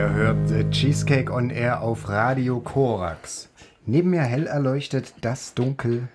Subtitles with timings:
[0.00, 3.50] Ihr hört The Cheesecake on Air auf Radio Korax.
[3.84, 6.08] Neben mir hell erleuchtet das Dunkel.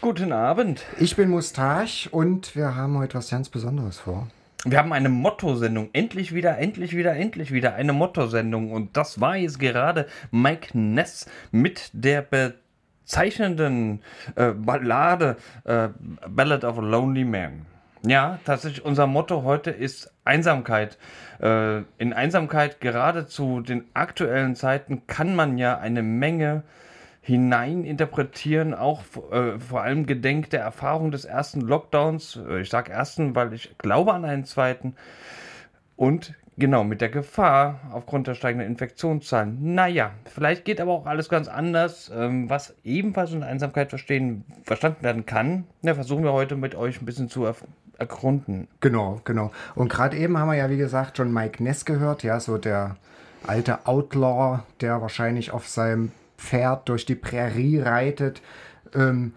[0.00, 0.82] Guten Abend.
[0.98, 4.26] Ich bin Mustache und wir haben heute was ganz Besonderes vor.
[4.64, 5.90] Wir haben eine Motto-Sendung.
[5.92, 8.72] Endlich wieder, endlich wieder, endlich wieder eine Motto-Sendung.
[8.72, 14.02] Und das war jetzt gerade Mike Ness mit der bezeichnenden
[14.34, 15.90] äh, Ballade äh,
[16.28, 17.64] Ballad of a Lonely Man.
[18.02, 20.96] Ja, tatsächlich, unser Motto heute ist Einsamkeit.
[21.40, 26.62] Äh, in Einsamkeit, gerade zu den aktuellen Zeiten, kann man ja eine Menge
[27.22, 32.38] hineininterpretieren, auch äh, vor allem gedenk der Erfahrung des ersten Lockdowns.
[32.48, 34.96] Äh, Ich sage ersten, weil ich glaube an einen zweiten.
[35.96, 39.74] Und genau mit der Gefahr aufgrund der steigenden Infektionszahlen.
[39.74, 45.02] Naja, vielleicht geht aber auch alles ganz anders, ähm, was ebenfalls in Einsamkeit verstehen, verstanden
[45.02, 45.64] werden kann.
[45.82, 47.46] Ja, versuchen wir heute mit euch ein bisschen zu
[48.00, 48.66] ergründen.
[48.80, 49.52] Genau, genau.
[49.74, 52.96] Und gerade eben haben wir ja, wie gesagt, schon Mike Ness gehört, ja, so der
[53.46, 58.42] alte Outlaw, der wahrscheinlich auf seinem Pferd durch die Prärie reitet.
[58.94, 59.34] Ähm,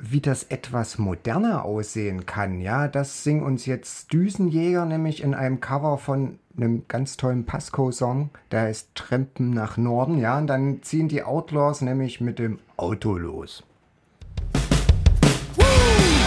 [0.00, 5.58] wie das etwas moderner aussehen kann, ja, das singen uns jetzt Düsenjäger nämlich in einem
[5.58, 11.08] Cover von einem ganz tollen Pasco-Song, der heißt Trempen nach Norden, ja, und dann ziehen
[11.08, 13.64] die Outlaws nämlich mit dem Auto los.
[15.56, 16.17] Woo!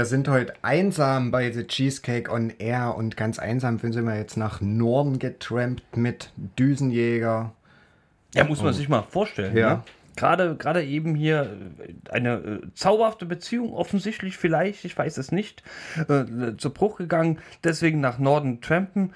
[0.00, 4.38] Wir sind heute einsam bei The Cheesecake on Air und ganz einsam sind wir jetzt
[4.38, 7.52] nach Norden getrampt mit Düsenjäger.
[8.34, 9.54] Ja, muss man sich mal vorstellen.
[9.54, 9.74] Ja.
[9.74, 9.82] Ne?
[10.16, 15.62] Gerade, gerade eben hier äh, eine äh, zauberhafte Beziehung, offensichtlich vielleicht, ich weiß es nicht,
[16.08, 17.38] äh, zu Bruch gegangen.
[17.62, 19.12] Deswegen nach Norden trampen.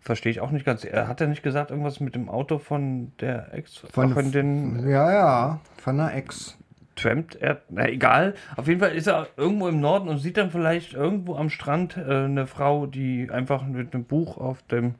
[0.00, 0.82] Verstehe ich auch nicht ganz.
[0.82, 3.82] Er hat er nicht gesagt, irgendwas mit dem Auto von der Ex?
[3.92, 4.88] Von, von den.
[4.88, 6.56] Ja, ja, von der Ex
[7.02, 10.50] trampt er, na egal, auf jeden Fall ist er irgendwo im Norden und sieht dann
[10.50, 14.94] vielleicht irgendwo am Strand äh, eine Frau, die einfach mit einem Buch auf dem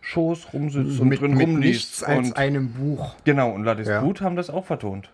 [0.00, 2.00] Schoß rumsitzt und mit, drin mit rumliest.
[2.00, 3.16] Nichts und, als einem Buch.
[3.24, 4.00] Genau, und Ladis ja.
[4.00, 5.10] Blut haben das auch vertont.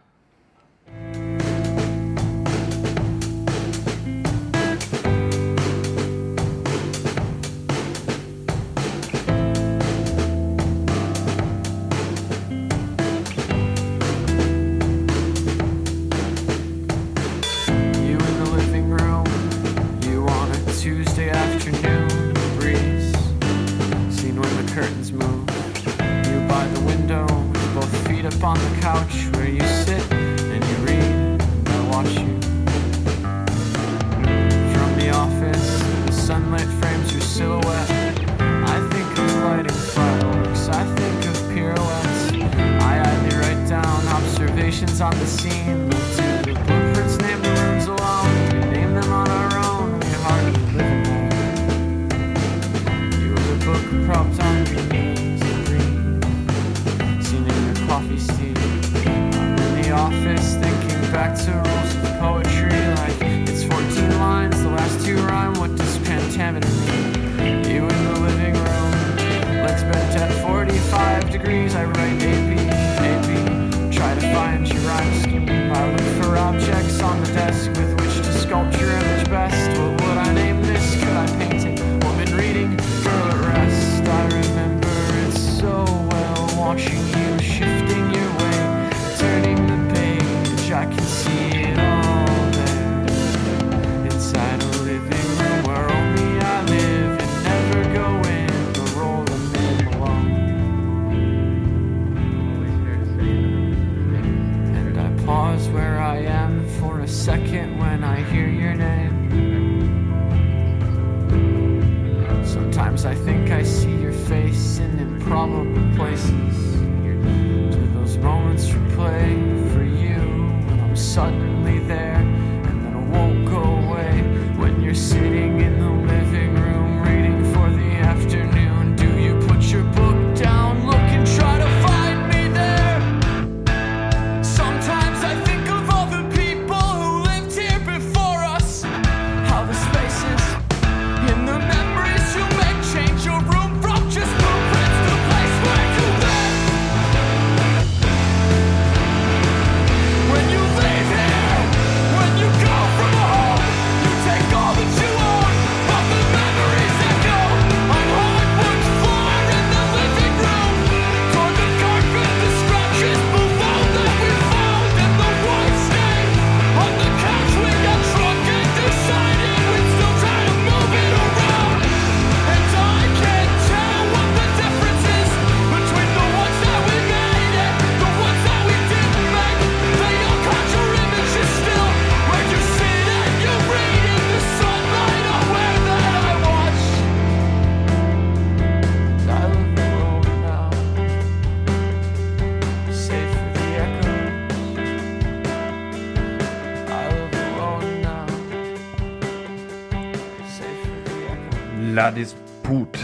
[201.94, 202.98] La Dispute.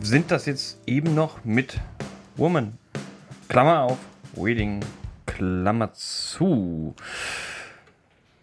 [0.00, 1.78] Sind das jetzt eben noch mit
[2.36, 2.78] Woman?
[3.46, 3.98] Klammer auf,
[4.32, 4.80] Wedding,
[5.26, 6.94] Klammer zu.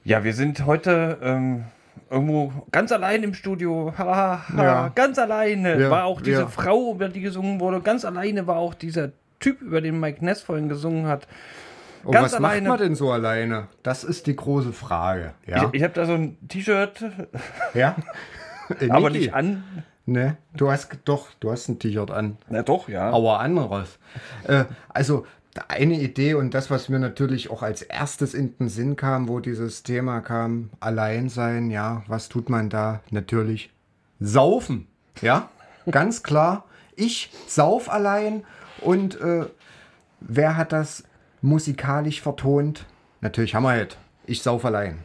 [0.04, 1.64] Ja, wir sind heute ähm,
[2.12, 3.92] irgendwo ganz allein im Studio.
[3.98, 4.92] Ha, ha, ha, Ja.
[4.94, 6.48] Ganz alleine Ja, war auch diese ja.
[6.48, 7.82] Frau, über die gesungen wurde.
[7.82, 11.28] Ganz alleine war auch dieser Typ, über den Mike Ness vorhin gesungen hat.
[12.04, 12.70] Und Ganz was alleine.
[12.70, 13.70] macht man denn so alleine?
[13.82, 15.34] Das ist die große Frage.
[15.48, 15.66] Ja.
[15.66, 17.04] Ich, ich habe da so ein T-Shirt,
[17.74, 17.96] ja?
[18.80, 19.26] Äh, aber Niki?
[19.26, 19.64] nicht an.
[20.06, 22.38] Ne, du hast doch, du hast ein T-Shirt an.
[22.50, 23.10] Na doch, ja.
[23.10, 24.00] aber anderes.
[24.46, 25.26] Äh, also
[25.68, 29.40] eine Idee und das, was mir natürlich auch als erstes in den Sinn kam, wo
[29.40, 33.02] dieses Thema kam, allein sein, ja, was tut man da?
[33.12, 33.72] Natürlich
[34.20, 34.88] saufen,
[35.22, 35.50] ja,
[35.90, 36.66] ganz klar.
[36.96, 38.44] Ich sauf allein
[38.82, 39.46] und äh,
[40.20, 41.04] wer hat das
[41.42, 42.86] musikalisch vertont?
[43.22, 43.98] Natürlich Hammerhead.
[44.26, 45.00] Ich sauf allein.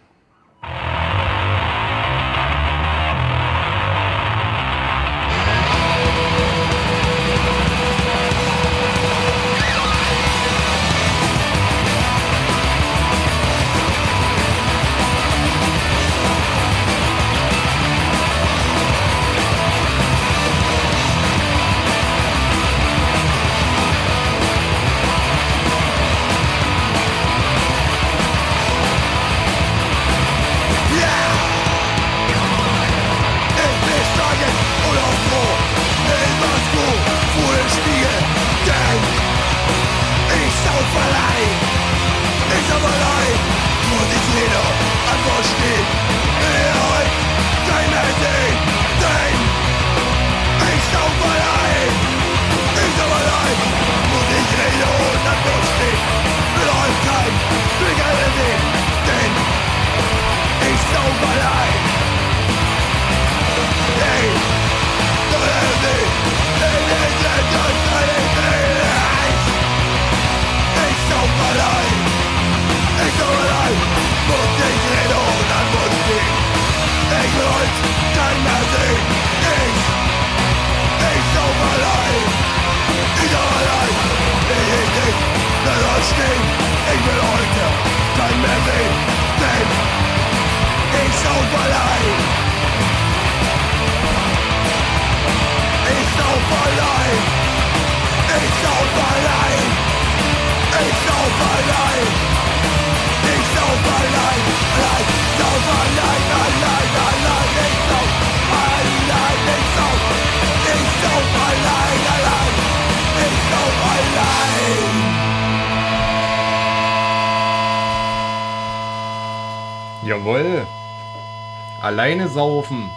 [121.88, 122.90] Alleine saufen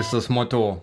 [0.00, 0.80] ist das Motto.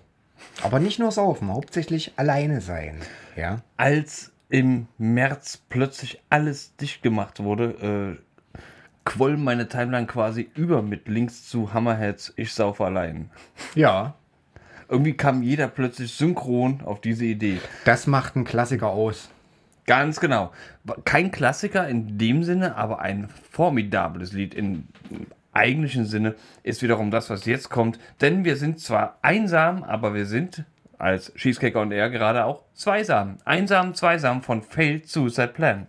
[0.62, 3.01] Aber nicht nur saufen, hauptsächlich alleine sein.
[3.36, 3.63] Ja.
[3.75, 8.19] als im März plötzlich alles dicht gemacht wurde,
[8.53, 8.60] äh,
[9.03, 13.31] quoll meine Timeline quasi über mit Links zu Hammerheads, ich sauf allein.
[13.74, 14.13] Ja.
[14.88, 17.57] Irgendwie kam jeder plötzlich synchron auf diese Idee.
[17.84, 19.31] Das macht einen Klassiker aus.
[19.88, 20.51] Ganz genau.
[21.03, 24.88] Kein Klassiker in dem Sinne, aber ein formidables Lied im
[25.55, 28.00] eigentlichen Sinne ist wiederum das, was jetzt kommt.
[28.21, 30.63] Denn wir sind zwar einsam, aber wir sind
[30.97, 33.38] als Cheesecake on Air gerade auch zweisam.
[33.45, 35.88] Einsam, zweisam von Failed Suicide Plan.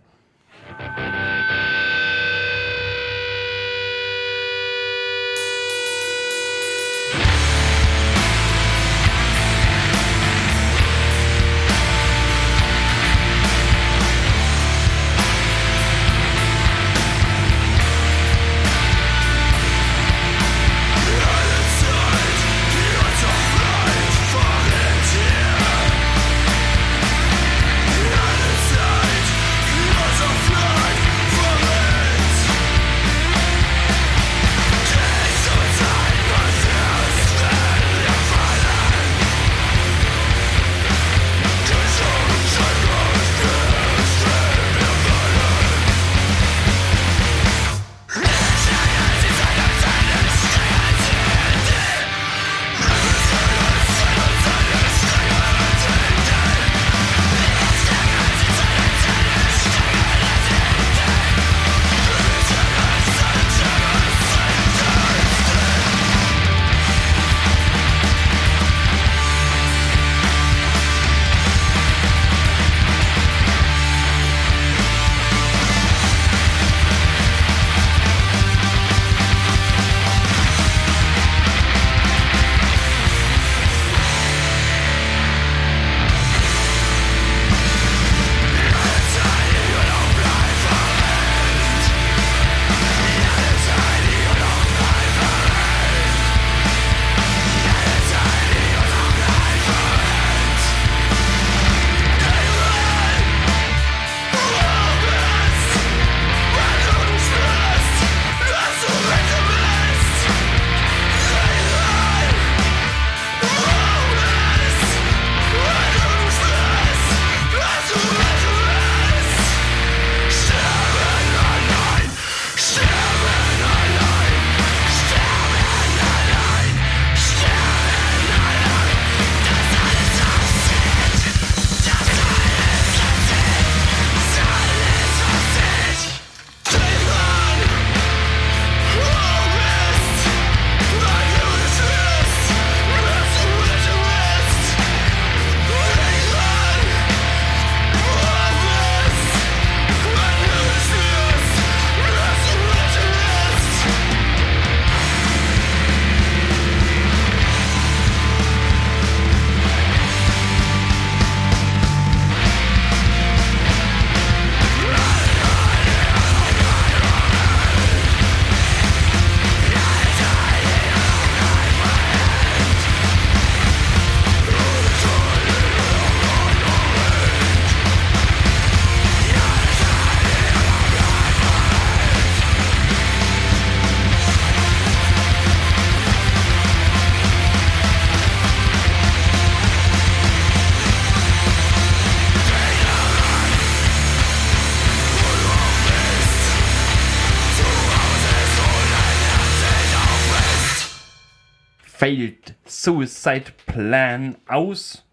[202.79, 205.03] Suicide Plan aus.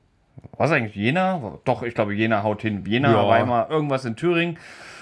[0.59, 1.59] Was eigentlich Jena?
[1.65, 2.85] Doch, ich glaube, Jena haut hin.
[2.87, 3.27] Jena, Ja.
[3.27, 4.59] Weimar, irgendwas in Thüringen.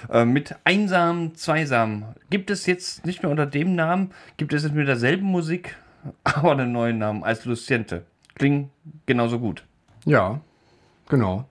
[0.08, 2.04] Äh, mit Einsam, Zweisam.
[2.30, 5.76] Gibt es jetzt nicht mehr unter dem Namen, gibt es jetzt mit derselben Musik,
[6.24, 8.04] aber einen neuen Namen als Luciente.
[8.36, 8.70] Klingt
[9.06, 9.64] genauso gut.
[10.04, 10.40] Ja,
[11.08, 11.44] genau.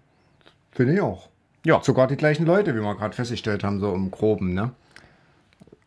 [0.72, 1.28] Finde ich auch.
[1.66, 1.82] Ja.
[1.84, 4.72] Sogar die gleichen Leute, wie wir gerade festgestellt haben, so im Groben, ne?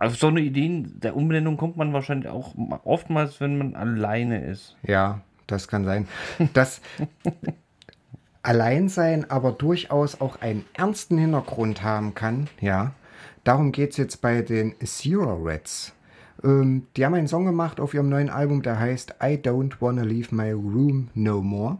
[0.04, 4.76] Also so eine Idee der Umbenennung kommt man wahrscheinlich auch oftmals, wenn man alleine ist.
[4.82, 6.06] Ja, das kann sein.
[6.52, 6.82] Das
[8.42, 12.92] Alleinsein aber durchaus auch einen ernsten Hintergrund haben kann, ja.
[13.44, 15.94] Darum geht es jetzt bei den Zero Reds.
[16.42, 20.02] Ähm, die haben einen Song gemacht auf ihrem neuen Album, der heißt I Don't Wanna
[20.02, 21.78] Leave My Room No More.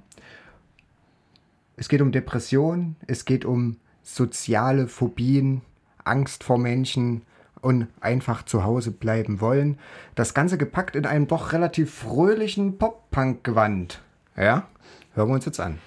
[1.76, 5.60] Es geht um Depression, es geht um soziale Phobien,
[6.04, 7.20] Angst vor Menschen
[7.64, 9.79] und einfach zu Hause bleiben wollen.
[10.14, 14.00] Das Ganze gepackt in einem doch relativ fröhlichen Pop-Punk-Gewand.
[14.37, 14.66] Ja,
[15.14, 15.79] hören wir uns jetzt an.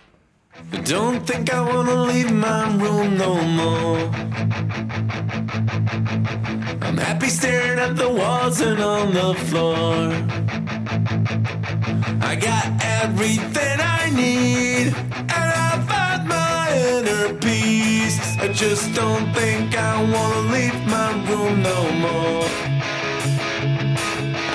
[0.85, 4.09] Don't think I wanna leave my room no more.
[6.81, 10.13] I'm happy staring at the walls and on the floor.
[12.21, 12.65] I got
[13.03, 17.56] everything I need, and I found my inner peace.
[18.39, 22.45] I just don't think I wanna leave my room no more.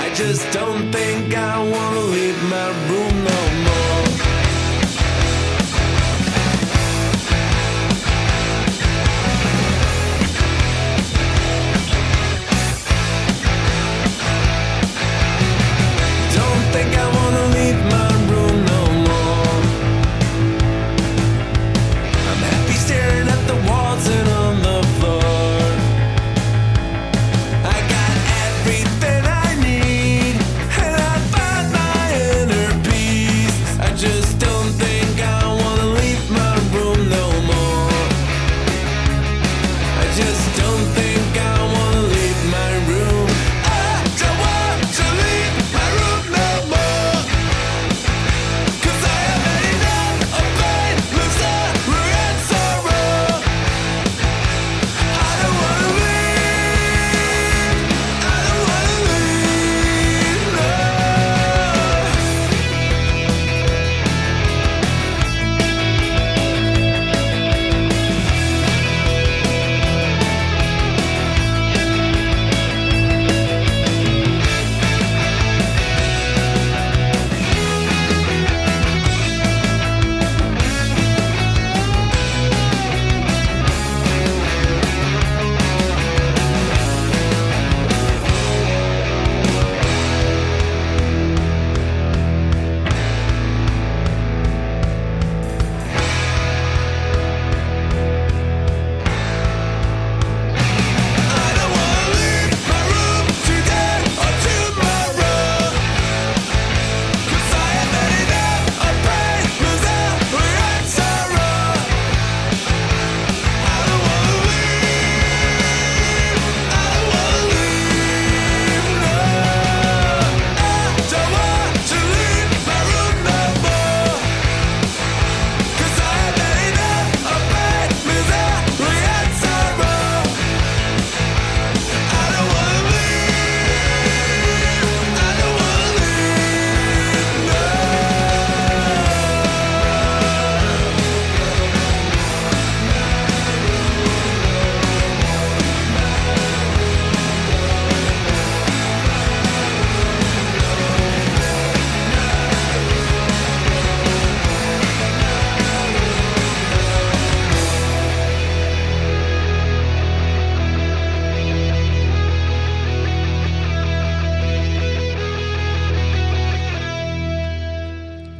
[0.05, 3.52] I just don't think I wanna leave my room no more.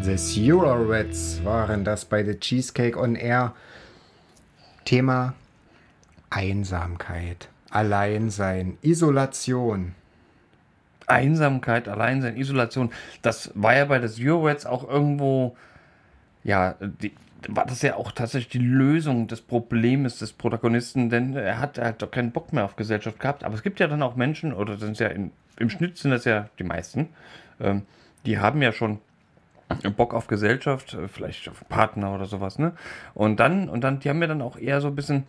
[0.03, 3.55] The Zero Reds waren das bei The Cheesecake on Air.
[4.85, 5.35] Thema
[6.29, 9.95] Einsamkeit, Alleinsein, Isolation.
[11.07, 12.91] Einsamkeit, Alleinsein, Isolation.
[13.23, 15.57] Das war ja bei des Euroreds auch irgendwo,
[16.43, 17.13] ja, die,
[17.47, 22.03] war das ja auch tatsächlich die Lösung des Problems des Protagonisten, denn er hat halt
[22.03, 23.45] doch keinen Bock mehr auf Gesellschaft gehabt.
[23.45, 26.25] Aber es gibt ja dann auch Menschen, oder sind ja in, im Schnitt sind das
[26.25, 27.11] ja die meisten,
[27.61, 27.83] ähm,
[28.27, 28.99] die haben ja schon
[29.97, 32.73] Bock auf Gesellschaft, äh, vielleicht auf Partner oder sowas, ne?
[33.15, 35.25] Und dann, und dann, die haben ja dann auch eher so ein bisschen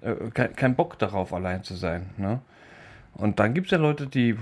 [0.00, 2.40] äh, kein, kein Bock darauf, allein zu sein, ne?
[3.14, 4.36] Und dann gibt es ja Leute, die,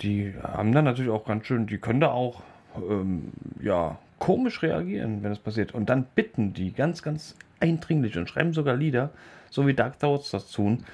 [0.00, 2.42] die haben dann natürlich auch ganz schön, die können da auch
[2.76, 5.74] ähm, ja, komisch reagieren, wenn es passiert.
[5.74, 9.10] Und dann bitten die ganz, ganz eindringlich und schreiben sogar Lieder,
[9.50, 10.84] so wie Dark Thoughts das tun.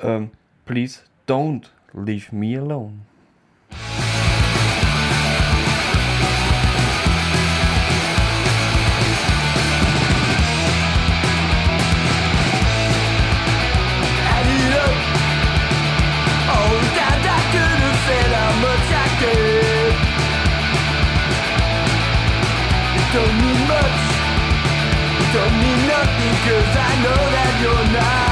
[0.00, 0.30] Ähm,
[0.64, 3.00] please don't leave me alone.
[26.74, 28.31] I know that you're not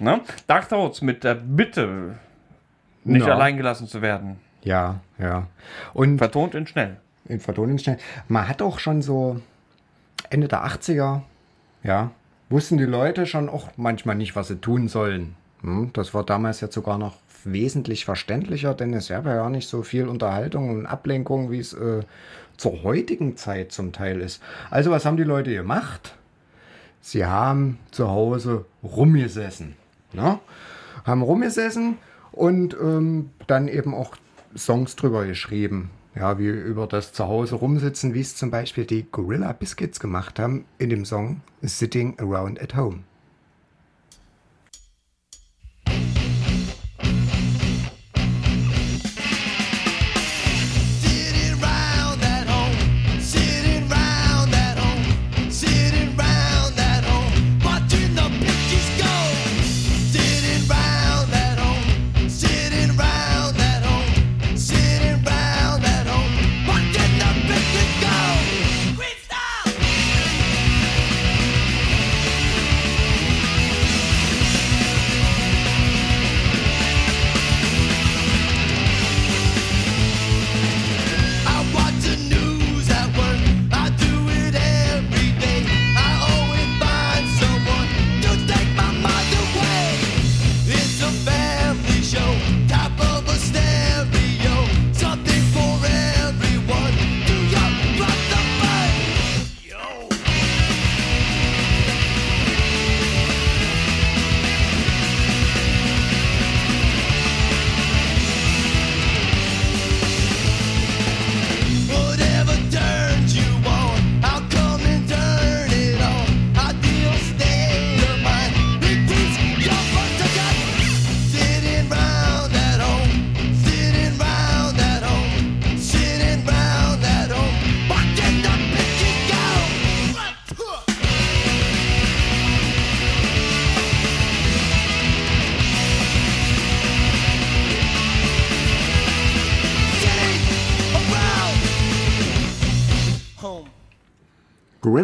[0.00, 0.20] ne?
[0.46, 2.16] Dark Thoughts mit der Bitte,
[3.04, 3.34] nicht Ja.
[3.34, 4.36] allein gelassen zu werden.
[4.62, 5.46] Ja, ja.
[5.94, 6.96] Und Vertont in schnell.
[7.26, 8.00] in Vertonungsstellen.
[8.28, 9.40] Man hat auch schon so
[10.30, 11.22] Ende der 80er,
[11.84, 12.10] ja,
[12.48, 15.36] wussten die Leute schon auch manchmal nicht, was sie tun sollen.
[15.62, 19.68] Hm, Das war damals jetzt sogar noch wesentlich verständlicher, denn es gab ja gar nicht
[19.68, 22.02] so viel Unterhaltung und Ablenkung, wie es äh,
[22.56, 24.42] zur heutigen Zeit zum Teil ist.
[24.70, 26.14] Also was haben die Leute gemacht?
[27.00, 29.76] Sie haben zu Hause rumgesessen.
[30.12, 30.38] Ne?
[31.04, 31.98] Haben rumgesessen
[32.32, 34.16] und ähm, dann eben auch
[34.56, 35.90] Songs drüber geschrieben.
[36.14, 40.64] Ja, wie über das Zuhause rumsitzen, wie es zum Beispiel die Gorilla Biscuits gemacht haben
[40.78, 43.04] in dem Song Sitting Around at Home.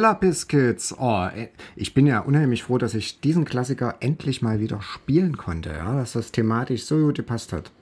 [0.07, 0.95] Gorilla Biscuits.
[0.99, 5.37] Oh, äh, ich bin ja unheimlich froh, dass ich diesen Klassiker endlich mal wieder spielen
[5.37, 5.71] konnte.
[5.71, 7.73] Ja, dass das thematisch so gut gepasst hat.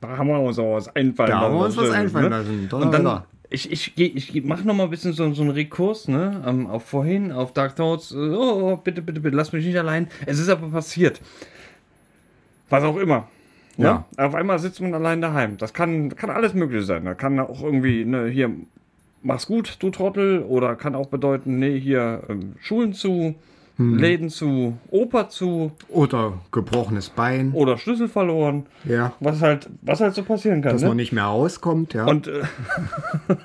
[0.00, 2.68] Da haben wir uns auch was einfallen Da haben wir uns was Schönes, einfallen lassen.
[2.72, 6.42] Und dann, ich, ich, ich mache noch mal ein bisschen so, so einen Rekurs, ne?
[6.44, 8.10] Ähm, auf vorhin, auf Dark Thoughts.
[8.10, 10.08] äh, Oh, oh, bitte, bitte, bitte, lass mich nicht allein.
[10.26, 11.20] Es ist aber passiert.
[12.68, 13.28] Was auch immer.
[13.76, 14.04] Ja.
[14.16, 15.58] Auf einmal sitzt man allein daheim.
[15.58, 17.04] Das kann, kann alles Mögliche sein.
[17.04, 18.50] Da kann auch irgendwie, ne, hier,
[19.26, 20.42] mach's gut, du Trottel.
[20.42, 23.34] Oder kann auch bedeuten, nee, hier, ähm, Schulen zu,
[23.78, 23.98] Hm.
[23.98, 27.52] Läden zu, Oper zu Oder gebrochenes Bein.
[27.52, 28.64] oder Schlüssel verloren.
[28.84, 29.12] Ja.
[29.20, 30.72] Was halt, was halt so passieren kann.
[30.72, 30.88] Dass ne?
[30.88, 31.92] man nicht mehr rauskommt.
[31.92, 32.06] Ja.
[32.06, 32.40] Und äh,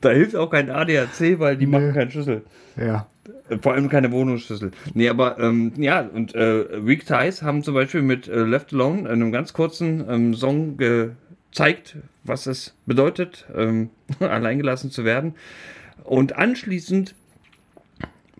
[0.00, 2.42] Da hilft auch kein ADAC, weil die machen keinen Schlüssel.
[2.76, 3.06] Ja.
[3.48, 4.72] Äh, Vor allem keine Wohnungsschlüssel.
[4.94, 9.00] Nee, aber ähm, ja, und äh, Weak Ties haben zum Beispiel mit äh, Left Alone
[9.00, 10.76] in einem ganz kurzen ähm, Song
[11.56, 13.88] gezeigt, was es bedeutet, ähm,
[14.20, 15.34] alleingelassen zu werden.
[16.04, 17.14] Und anschließend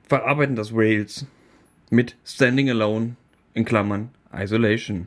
[0.06, 1.24] verarbeiten das Rails
[1.88, 3.16] mit Standing Alone
[3.54, 5.06] in Klammern Isolation.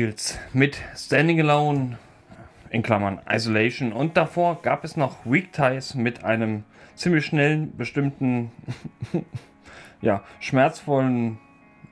[0.00, 1.98] Wales mit Standing Alone
[2.70, 8.50] in Klammern Isolation und davor gab es noch Weak Ties mit einem ziemlich schnellen, bestimmten,
[10.00, 11.38] ja, schmerzvollen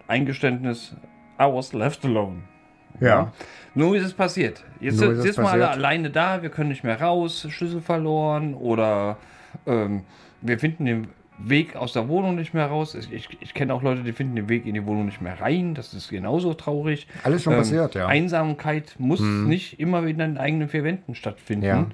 [0.06, 0.94] Eingeständnis
[1.38, 2.42] I was left alone.
[3.00, 3.32] Ja.
[3.74, 4.64] Nun ist es passiert.
[4.80, 5.70] Jetzt sitzen wir alle passiert.
[5.70, 9.18] alleine da, wir können nicht mehr raus, Schlüssel verloren oder
[9.66, 10.04] ähm,
[10.40, 12.94] wir finden den Weg aus der Wohnung nicht mehr raus.
[12.94, 15.74] Ich, ich, kenne auch Leute, die finden den Weg in die Wohnung nicht mehr rein.
[15.74, 17.06] Das ist genauso traurig.
[17.22, 18.06] Alles schon passiert, ja.
[18.06, 21.64] Einsamkeit muss nicht immer in deinen eigenen vier Wänden stattfinden.
[21.64, 21.86] Ja.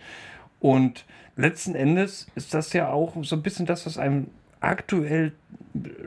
[0.61, 1.05] Und
[1.37, 4.29] letzten Endes ist das ja auch so ein bisschen das, was einem
[4.65, 5.33] aktuell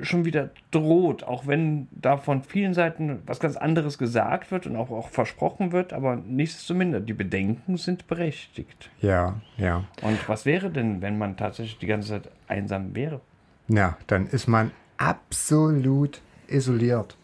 [0.02, 4.78] schon wieder droht, auch wenn da von vielen Seiten was ganz anderes gesagt wird und
[4.78, 8.89] auch, auch versprochen wird, aber nichtsdestominder, die Bedenken sind berechtigt.
[9.02, 9.84] Ja, ja.
[10.02, 13.20] Und was wäre denn, wenn man tatsächlich die ganze Zeit einsam wäre?
[13.67, 17.17] Ja, dann ist man absolut isoliert.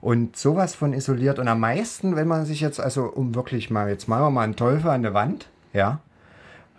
[0.00, 1.38] Und sowas von isoliert.
[1.38, 4.42] Und am meisten, wenn man sich jetzt, also um wirklich mal, jetzt machen wir mal
[4.42, 6.00] einen Teufel an der Wand, ja.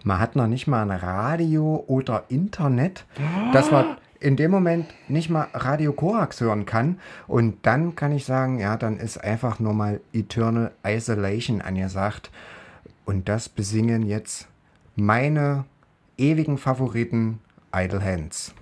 [0.05, 3.05] Man hat noch nicht mal ein Radio oder Internet,
[3.53, 6.99] dass man in dem Moment nicht mal Radio Korax hören kann.
[7.27, 12.29] Und dann kann ich sagen, ja, dann ist einfach nur mal Eternal Isolation angesagt.
[13.05, 14.47] Und das besingen jetzt
[14.95, 15.65] meine
[16.19, 17.39] ewigen Favoriten
[17.73, 18.53] Idle Hands.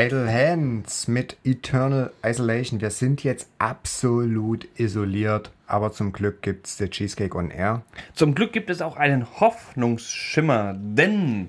[0.00, 2.80] Idle Hands mit Eternal Isolation.
[2.80, 7.82] Wir sind jetzt absolut isoliert, aber zum Glück gibt es der Cheesecake on Air.
[8.14, 11.48] Zum Glück gibt es auch einen Hoffnungsschimmer, denn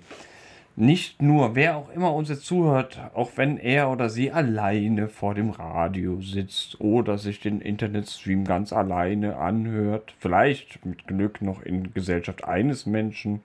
[0.75, 5.35] nicht nur, wer auch immer uns jetzt zuhört, auch wenn er oder sie alleine vor
[5.35, 11.93] dem Radio sitzt oder sich den Internetstream ganz alleine anhört, vielleicht mit Glück noch in
[11.93, 13.41] Gesellschaft eines Menschen,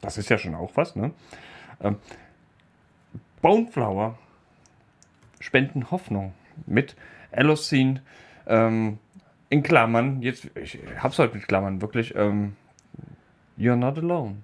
[0.00, 1.10] das ist ja schon auch was, ne?
[3.44, 4.16] Boneflower
[5.38, 6.32] spenden Hoffnung
[6.64, 6.96] mit
[7.30, 8.00] Allocene
[8.46, 8.98] ähm,
[9.50, 12.56] in Klammern, jetzt, ich hab's heute mit Klammern, wirklich, ähm,
[13.58, 14.36] You're not alone.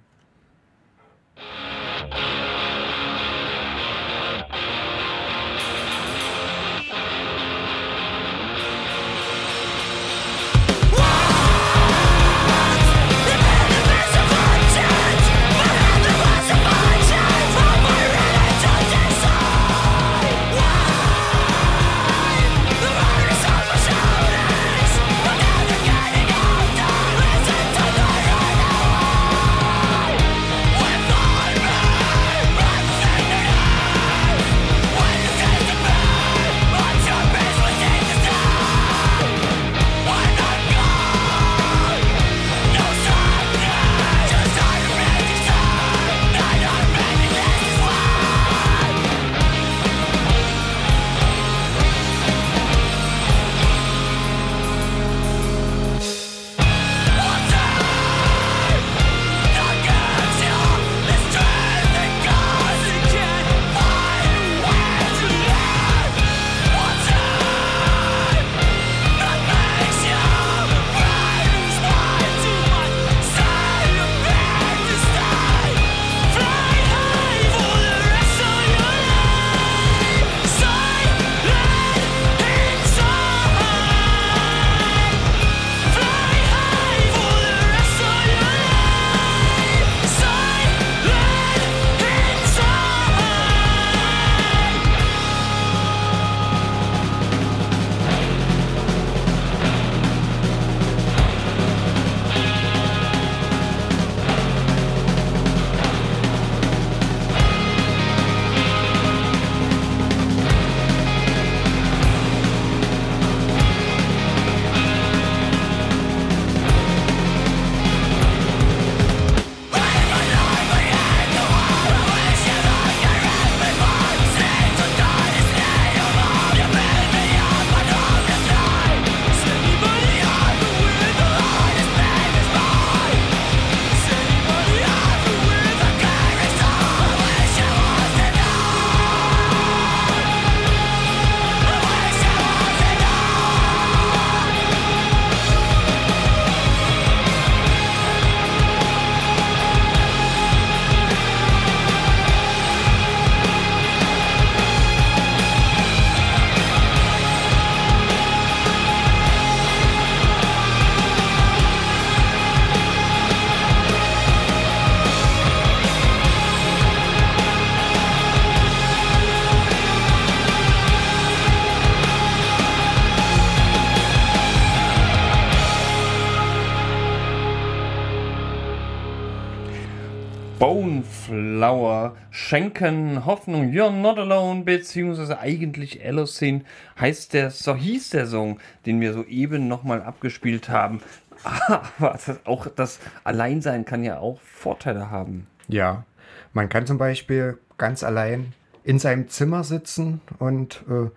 [181.61, 183.69] Flower schenken Hoffnung.
[183.69, 186.61] You're not alone, beziehungsweise eigentlich Allocene
[186.99, 191.03] heißt der, so hieß der Song, den wir soeben nochmal abgespielt haben.
[191.67, 195.45] Aber das, auch das Alleinsein kann ja auch Vorteile haben.
[195.67, 196.03] Ja,
[196.51, 198.53] man kann zum Beispiel ganz allein
[198.83, 201.11] in seinem Zimmer sitzen und äh,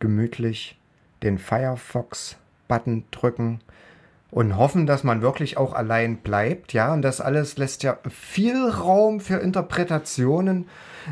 [0.00, 0.76] gemütlich
[1.22, 3.60] den Firefox-Button drücken
[4.34, 6.72] und hoffen, dass man wirklich auch allein bleibt.
[6.72, 10.66] Ja, und das alles lässt ja viel Raum für Interpretationen,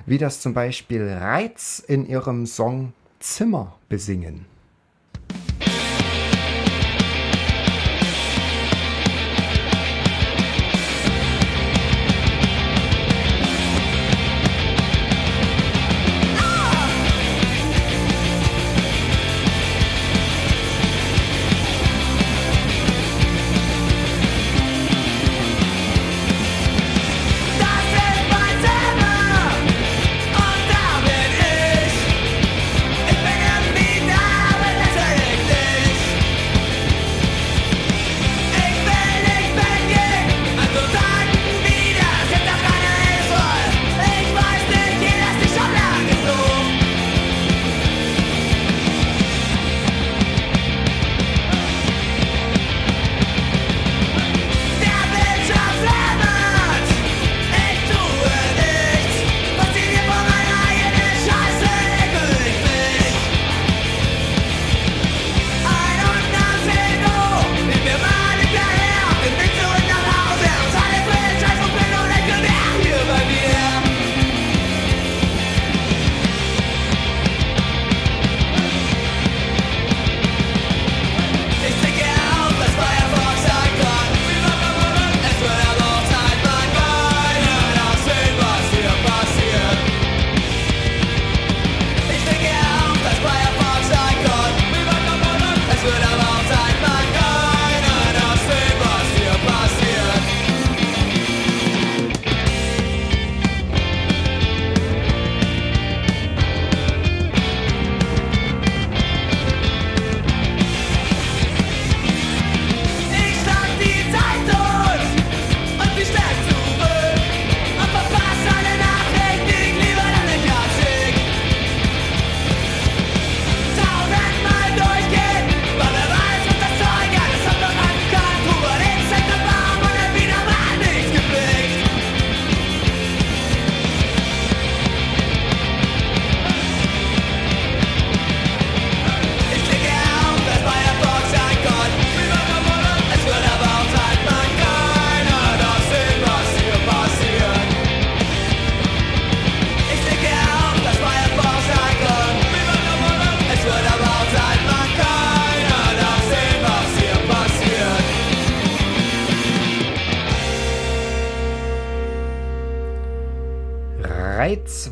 [0.06, 4.51] wie das zum Beispiel Reiz in ihrem Song Zimmer besingen.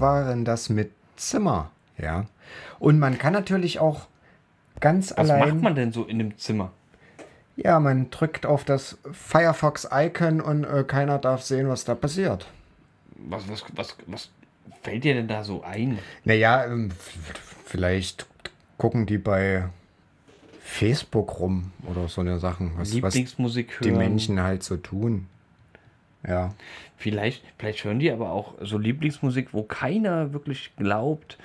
[0.01, 2.26] Reiz waren das mit Zimmer, ja.
[2.78, 4.07] Und man kann natürlich auch
[4.80, 5.48] ganz Was allein.
[5.48, 6.72] macht man denn so in dem Zimmer?
[7.57, 12.46] Ja, man drückt auf das Firefox-Icon und äh, keiner darf sehen, was da passiert.
[13.16, 14.30] Was, was, was, was
[14.82, 15.98] fällt dir denn da so ein?
[16.24, 16.90] Naja, ähm,
[17.66, 18.26] vielleicht
[18.78, 19.68] gucken die bei
[20.62, 23.82] Facebook rum oder so eine Sachen, was, was Lieblingsmusik hören.
[23.82, 25.26] die Menschen halt so tun.
[26.27, 26.55] Ja.
[26.97, 31.39] Vielleicht, vielleicht hören die aber auch so Lieblingsmusik, wo keiner wirklich glaubt,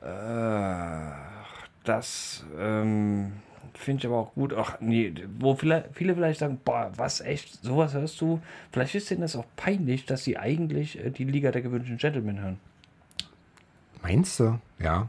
[0.00, 1.10] äh,
[1.84, 3.32] das ähm,
[3.74, 4.52] finde ich aber auch gut.
[4.52, 8.40] Ach nee, wo viele, viele vielleicht sagen, boah, was echt, sowas hörst du?
[8.72, 12.40] Vielleicht ist denen das auch peinlich, dass sie eigentlich äh, die Liga der gewünschten Gentlemen
[12.40, 12.60] hören.
[14.02, 14.58] Meinst du?
[14.78, 15.08] Ja.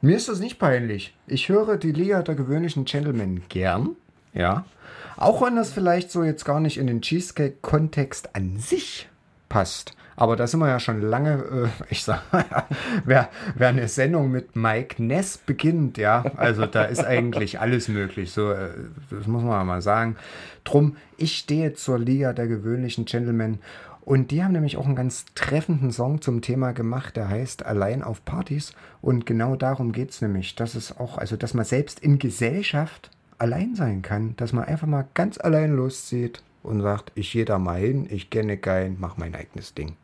[0.00, 1.14] Mir ist das nicht peinlich.
[1.26, 3.96] Ich höre die Liga der gewöhnlichen Gentlemen gern.
[4.32, 4.64] Ja.
[5.16, 9.08] Auch wenn das vielleicht so jetzt gar nicht in den Cheesecake-Kontext an sich
[9.48, 9.96] passt.
[10.18, 12.44] Aber da sind wir ja schon lange, äh, ich sag mal,
[13.04, 18.32] wer, wer eine Sendung mit Mike Ness beginnt, ja, also da ist eigentlich alles möglich.
[18.32, 18.70] So, äh,
[19.10, 20.16] das muss man mal sagen.
[20.64, 23.58] Drum, ich stehe zur Liga der gewöhnlichen Gentlemen
[24.06, 28.02] und die haben nämlich auch einen ganz treffenden Song zum Thema gemacht, der heißt Allein
[28.02, 28.72] auf Partys.
[29.02, 33.10] Und genau darum geht es nämlich, dass es auch, also dass man selbst in Gesellschaft
[33.38, 37.58] allein sein kann, dass man einfach mal ganz allein loszieht und sagt, ich gehe da
[37.58, 39.96] mal hin, ich kenne keinen, mach mein eigenes Ding.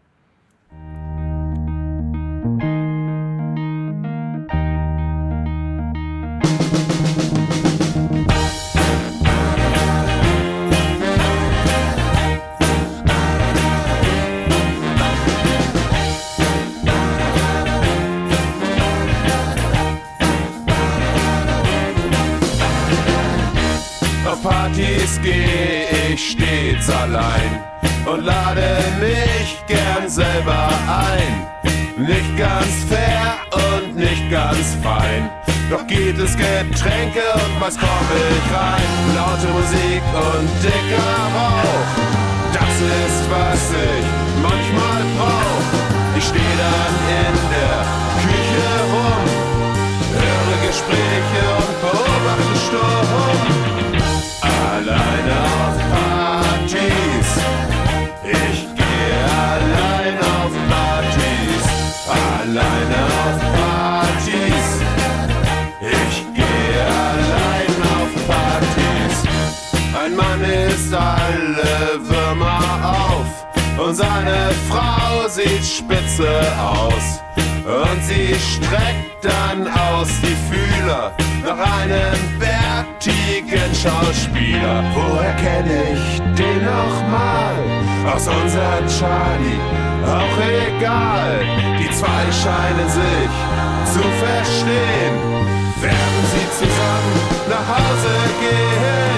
[25.23, 27.63] Geh ich stets allein
[28.07, 31.47] und lade mich gern selber ein.
[31.97, 35.31] Nicht ganz fair und nicht ganz fein.
[35.71, 38.91] Doch gibt es Getränke und was komm ich rein?
[39.15, 42.13] Laute Musik und dicker Rauch.
[42.53, 44.07] Das ist, was ich
[44.43, 46.19] manchmal brauch.
[46.19, 47.81] Ich steh dann in der
[48.23, 49.25] Küche rum,
[50.19, 53.82] höre Gespräche und beobachte stumm.
[54.83, 57.29] Alleine auf Partys.
[58.25, 59.23] Ich gehe
[59.55, 61.65] allein auf Partys.
[62.09, 64.67] Alleine auf Partys.
[65.81, 69.17] Ich gehe allein auf Partys.
[70.03, 77.23] Ein Mann isst alle Würmer auf und seine Frau sieht spitze aus.
[77.65, 81.13] Und sie streckt dann aus die Fühler
[81.45, 84.83] nach einem bärtigen Schauspieler.
[84.95, 87.55] Woher kenne ich den nochmal?
[88.13, 89.61] Aus unser Charlie,
[90.05, 90.39] auch
[90.77, 91.41] egal.
[91.79, 93.33] Die zwei scheinen sich
[93.93, 95.15] zu verstehen.
[95.81, 99.12] Werden sie zusammen nach Hause gehen?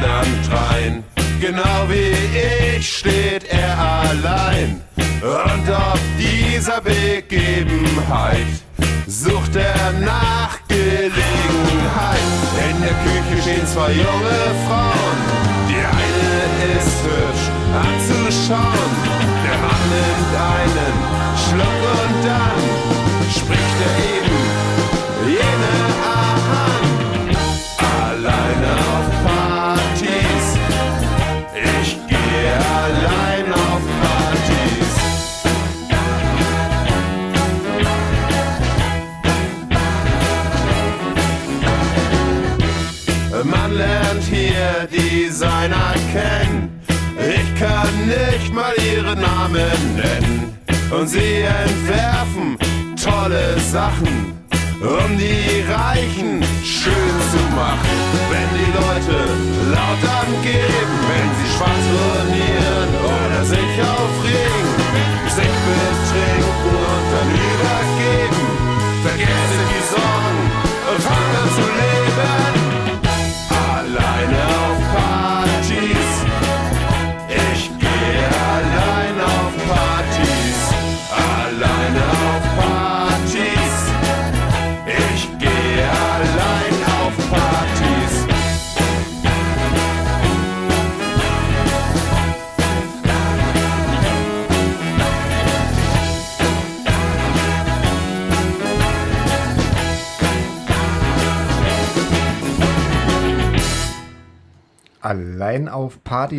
[0.00, 1.04] Dann drein.
[1.40, 2.14] Genau wie
[2.76, 4.80] ich steht er allein.
[5.20, 8.46] Und auf dieser Begebenheit
[9.06, 11.12] sucht er nach Gelegenheit.
[12.70, 15.18] In der Küche stehen zwei junge Frauen.
[15.68, 17.46] Die eine ist hübsch
[17.86, 18.92] anzuschauen.
[19.44, 20.96] Der Mann nimmt einen
[21.44, 24.11] Schluck und dann spricht er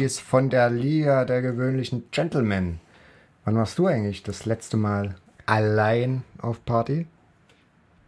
[0.03, 2.81] Partys von der Liga der gewöhnlichen Gentlemen.
[3.45, 7.07] Wann warst du eigentlich das letzte Mal allein auf Party?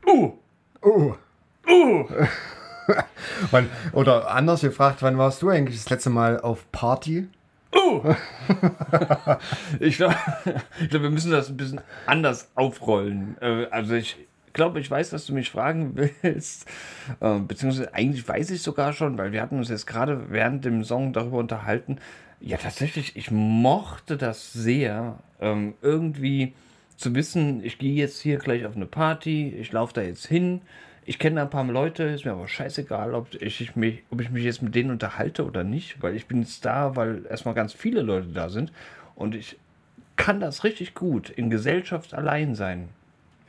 [0.05, 0.33] Uh,
[0.81, 1.15] Oh.
[1.65, 2.05] Oh.
[3.51, 7.29] wann, oder anders gefragt, wann warst du eigentlich das letzte Mal auf Party?
[9.79, 10.15] ich glaube,
[10.89, 13.37] glaub, wir müssen das ein bisschen anders aufrollen.
[13.39, 14.17] Äh, Also ich
[14.55, 16.65] glaube, ich weiß, dass du mich fragen willst.
[17.19, 20.83] Äh, Beziehungsweise eigentlich weiß ich sogar schon, weil wir hatten uns jetzt gerade während dem
[20.83, 21.99] Song darüber unterhalten.
[22.39, 26.53] Ja, tatsächlich, ich mochte das sehr, ähm, irgendwie
[26.97, 30.61] zu wissen, ich gehe jetzt hier gleich auf eine Party, ich laufe da jetzt hin,
[31.05, 34.31] ich kenne ein paar Leute, ist mir aber scheißegal, ob ich, ich mich, ob ich
[34.31, 37.73] mich jetzt mit denen unterhalte oder nicht, weil ich bin jetzt da, weil erstmal ganz
[37.73, 38.71] viele Leute da sind
[39.15, 39.57] und ich
[40.15, 42.89] kann das richtig gut in Gesellschaft allein sein.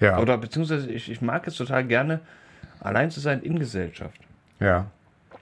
[0.01, 0.19] Ja.
[0.19, 2.21] Oder beziehungsweise ich, ich mag es total gerne,
[2.81, 4.21] allein zu sein in Gesellschaft.
[4.61, 4.87] Ja.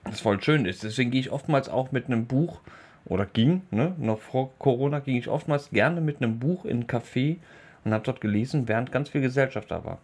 [0.04, 0.82] Das voll schön ist.
[0.82, 2.60] Deswegen gehe ich oftmals auch mit einem Buch
[3.06, 6.86] oder ging, ne, noch vor Corona ging ich oftmals gerne mit einem Buch in ein
[6.86, 7.36] Café
[7.84, 9.98] und habe dort gelesen, während ganz viel Gesellschaft da war.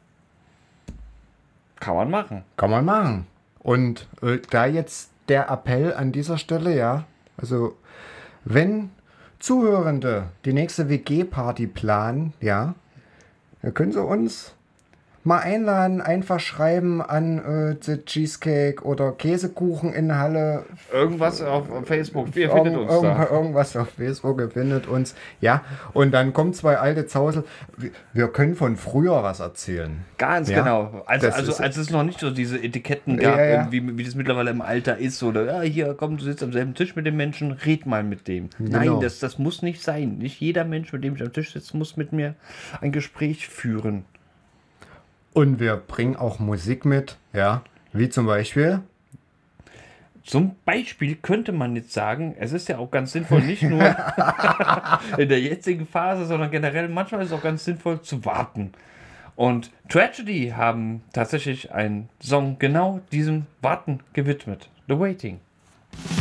[1.78, 2.44] Kann man machen.
[2.56, 3.26] Kann man machen.
[3.60, 7.04] Und äh, da jetzt der Appell an dieser Stelle, ja,
[7.38, 7.76] also
[8.44, 8.90] wenn
[9.38, 12.74] Zuhörende die nächste WG-Party planen, ja,
[13.62, 14.54] dann können sie uns
[15.22, 20.64] mal einladen, einfach schreiben an äh, The Cheesecake oder Käsekuchen in Halle.
[20.92, 22.34] Irgendwas auf Facebook.
[22.36, 23.28] Ihr findet uns irgend, da.
[23.30, 25.14] irgendwas auf Facebook, ihr findet uns.
[25.40, 25.62] Ja,
[25.92, 27.44] und dann kommen zwei alte Zausel.
[28.12, 30.04] Wir- können von früher was erzählen.
[30.16, 31.02] Ganz Ja, genau.
[31.06, 33.44] Also, das also ist- als es noch nicht so diese Etiketten Ja, gab, ja.
[33.70, 36.74] irgendwie, wie das mittlerweile im Alter ist, oder ja, hier, komm, du sitzt am selben
[36.74, 38.48] Tisch mit dem Menschen, red mal mit dem.
[38.58, 38.70] Genau.
[38.78, 40.16] Nein, das, das muss nicht sein.
[40.18, 42.34] Nicht jeder Mensch, mit dem ich am Tisch sitze, muss mit mir
[42.80, 44.04] ein Gespräch führen.
[45.32, 47.62] Und wir bringen auch Musik mit, ja.
[47.92, 48.80] Wie zum Beispiel.
[50.22, 53.82] Zum Beispiel könnte man jetzt sagen, es ist ja auch ganz sinnvoll, nicht nur
[55.18, 58.72] in der jetzigen Phase, sondern generell, manchmal ist es auch ganz sinnvoll zu warten.
[59.34, 64.68] Und Tragedy haben tatsächlich einen Song genau diesem Warten gewidmet.
[64.86, 65.40] The Waiting.
[65.92, 66.19] Waiting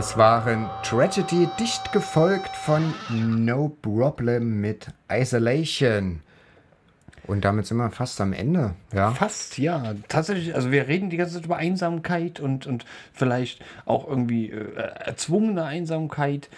[0.00, 6.22] Das waren Tragedy, dicht gefolgt von No Problem mit Isolation.
[7.26, 8.76] Und damit sind wir fast am Ende.
[8.94, 9.10] Ja.
[9.10, 9.92] Fast, ja.
[10.08, 14.72] Tatsächlich, also wir reden die ganze Zeit über Einsamkeit und, und vielleicht auch irgendwie äh,
[15.04, 16.48] erzwungene Einsamkeit,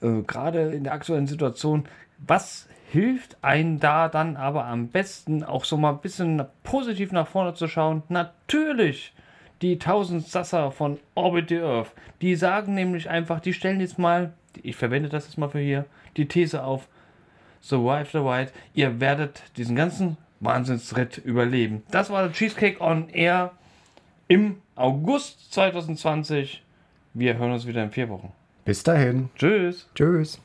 [0.00, 1.86] äh, gerade in der aktuellen Situation.
[2.18, 7.26] Was hilft einem da dann aber am besten, auch so mal ein bisschen positiv nach
[7.26, 8.04] vorne zu schauen?
[8.10, 9.12] Natürlich
[9.60, 11.90] die 1000 Sasser von Orbit the Earth.
[12.22, 15.84] Die sagen nämlich einfach, die stellen jetzt mal, ich verwende das jetzt mal für hier,
[16.16, 16.88] die These auf,
[17.60, 18.52] Survive the White.
[18.74, 21.82] Ihr werdet diesen ganzen Wahnsinnsritt überleben.
[21.90, 23.52] Das war der Cheesecake on Air
[24.28, 26.62] im August 2020.
[27.14, 28.32] Wir hören uns wieder in vier Wochen.
[28.64, 29.28] Bis dahin.
[29.36, 29.88] Tschüss.
[29.94, 30.40] Tschüss.